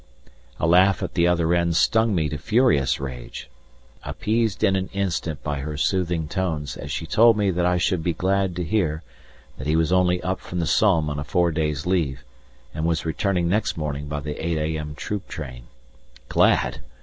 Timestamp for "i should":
7.67-8.01